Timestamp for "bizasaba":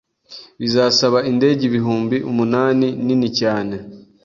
0.61-1.17